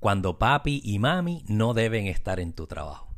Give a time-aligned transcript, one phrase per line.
[0.00, 3.08] cuando papi y mami no deben estar en tu trabajo.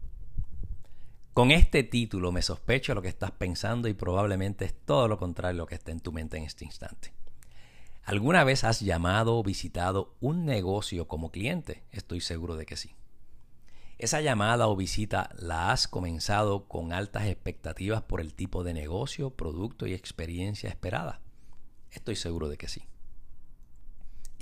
[1.34, 5.61] Con este título me sospecho lo que estás pensando y probablemente es todo lo contrario
[5.61, 7.12] a lo que está en tu mente en este instante.
[8.03, 11.85] ¿Alguna vez has llamado o visitado un negocio como cliente?
[11.93, 12.95] Estoy seguro de que sí.
[13.99, 19.31] Esa llamada o visita la has comenzado con altas expectativas por el tipo de negocio,
[19.31, 21.21] producto y experiencia esperada.
[21.91, 22.85] Estoy seguro de que sí.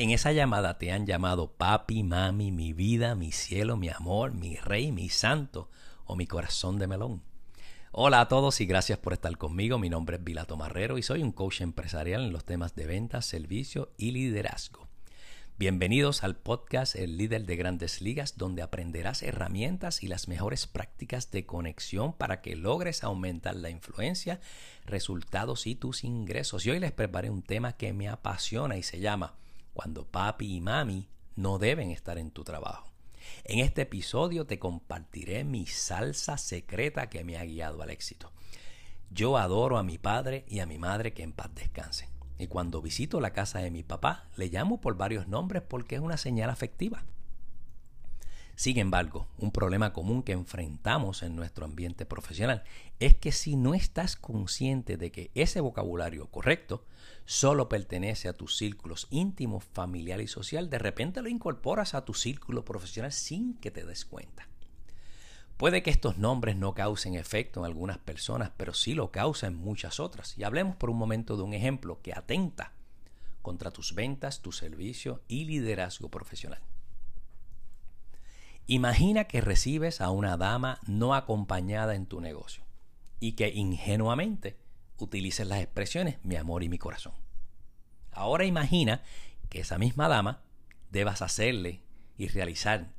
[0.00, 4.54] En esa llamada te han llamado papi, mami, mi vida, mi cielo, mi amor, mi
[4.54, 5.68] rey, mi santo
[6.04, 7.20] o mi corazón de melón.
[7.90, 9.76] Hola a todos y gracias por estar conmigo.
[9.80, 13.26] Mi nombre es Vilato Marrero y soy un coach empresarial en los temas de ventas,
[13.26, 14.86] servicio y liderazgo.
[15.58, 21.32] Bienvenidos al podcast El líder de grandes ligas donde aprenderás herramientas y las mejores prácticas
[21.32, 24.38] de conexión para que logres aumentar la influencia,
[24.86, 26.64] resultados y tus ingresos.
[26.66, 29.34] Y hoy les preparé un tema que me apasiona y se llama
[29.78, 32.90] cuando papi y mami no deben estar en tu trabajo.
[33.44, 38.32] En este episodio te compartiré mi salsa secreta que me ha guiado al éxito.
[39.08, 42.08] Yo adoro a mi padre y a mi madre que en paz descansen.
[42.40, 46.00] Y cuando visito la casa de mi papá, le llamo por varios nombres porque es
[46.00, 47.04] una señal afectiva.
[48.58, 52.64] Sin embargo, un problema común que enfrentamos en nuestro ambiente profesional
[52.98, 56.84] es que si no estás consciente de que ese vocabulario correcto
[57.24, 62.14] solo pertenece a tus círculos íntimos, familiar y social, de repente lo incorporas a tu
[62.14, 64.48] círculo profesional sin que te des cuenta.
[65.56, 69.60] Puede que estos nombres no causen efecto en algunas personas, pero sí lo causan en
[69.60, 70.36] muchas otras.
[70.36, 72.72] Y hablemos por un momento de un ejemplo que atenta
[73.40, 76.60] contra tus ventas, tu servicio y liderazgo profesional.
[78.70, 82.64] Imagina que recibes a una dama no acompañada en tu negocio
[83.18, 84.58] y que ingenuamente
[84.98, 87.14] utilices las expresiones mi amor y mi corazón.
[88.12, 89.02] Ahora imagina
[89.48, 90.42] que esa misma dama
[90.90, 91.80] debas hacerle
[92.18, 92.90] y realizar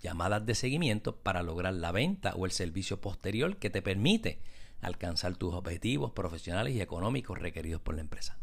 [0.00, 4.38] llamadas de seguimiento para lograr la venta o el servicio posterior que te permite
[4.80, 8.38] alcanzar tus objetivos profesionales y económicos requeridos por la empresa.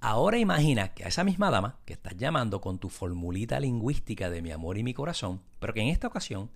[0.00, 4.42] Ahora imagina que a esa misma dama que estás llamando con tu formulita lingüística de
[4.42, 6.50] mi amor y mi corazón, pero que en esta ocasión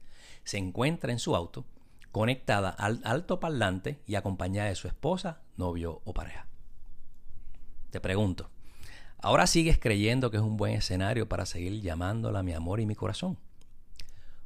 [0.45, 1.65] se encuentra en su auto
[2.13, 6.47] conectada al alto parlante y acompañada de su esposa, novio o pareja.
[7.91, 8.51] Te pregunto,
[9.19, 12.95] ¿ahora sigues creyendo que es un buen escenario para seguir llamándola mi amor y mi
[12.95, 13.39] corazón?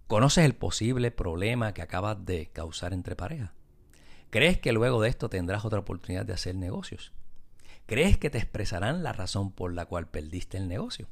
[0.07, 3.51] ¿Conoces el posible problema que acabas de causar entre parejas?
[4.31, 7.13] ¿Crees que luego de esto tendrás otra oportunidad de hacer negocios?
[7.87, 11.09] ¿Crees que te expresarán la razón por la cual perdiste el negocio?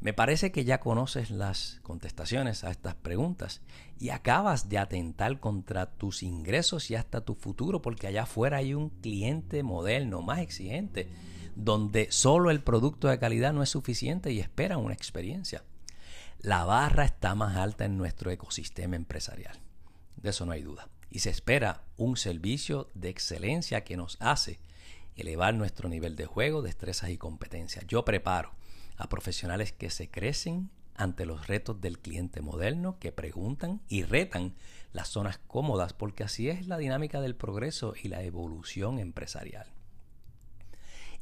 [0.00, 3.62] Me parece que ya conoces las contestaciones a estas preguntas
[3.98, 8.74] y acabas de atentar contra tus ingresos y hasta tu futuro porque allá afuera hay
[8.74, 11.08] un cliente moderno más exigente
[11.56, 15.64] donde solo el producto de calidad no es suficiente y espera una experiencia.
[16.38, 19.58] La barra está más alta en nuestro ecosistema empresarial.
[20.14, 20.88] De eso no hay duda.
[21.10, 24.60] Y se espera un servicio de excelencia que nos hace
[25.18, 27.86] elevar nuestro nivel de juego, destrezas y competencias.
[27.86, 28.52] Yo preparo
[28.96, 34.54] a profesionales que se crecen ante los retos del cliente moderno, que preguntan y retan
[34.92, 39.66] las zonas cómodas, porque así es la dinámica del progreso y la evolución empresarial.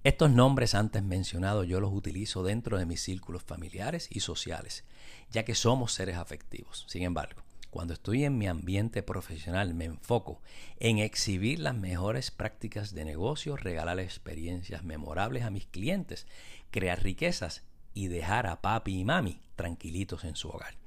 [0.02, 4.84] Estos nombres antes mencionados yo los utilizo dentro de mis círculos familiares y sociales,
[5.30, 6.84] ya que somos seres afectivos.
[6.88, 7.42] Sin embargo,
[7.76, 10.40] cuando estoy en mi ambiente profesional me enfoco
[10.80, 16.26] en exhibir las mejores prácticas de negocio, regalar experiencias memorables a mis clientes,
[16.70, 20.78] crear riquezas y dejar a papi y mami tranquilitos en su hogar.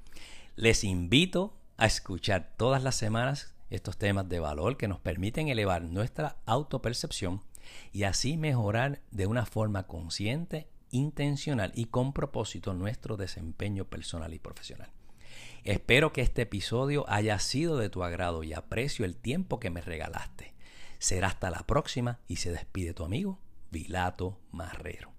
[0.55, 5.83] Les invito a escuchar todas las semanas estos temas de valor que nos permiten elevar
[5.83, 7.43] nuestra autopercepción
[7.93, 14.39] y así mejorar de una forma consciente, intencional y con propósito nuestro desempeño personal y
[14.39, 14.89] profesional.
[15.63, 19.81] Espero que este episodio haya sido de tu agrado y aprecio el tiempo que me
[19.81, 20.53] regalaste.
[20.99, 23.39] Será hasta la próxima y se despide tu amigo
[23.71, 25.18] Vilato Marrero.